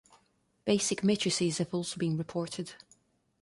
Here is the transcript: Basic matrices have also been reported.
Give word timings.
Basic 0.65 1.03
matrices 1.03 1.59
have 1.59 1.75
also 1.75 1.95
been 1.97 2.17
reported. 2.17 2.71